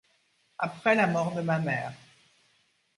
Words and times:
Après 0.57 0.95
la 0.95 1.05
mort 1.05 1.35
de 1.35 1.41
ma 1.41 1.59
mère. 1.59 1.93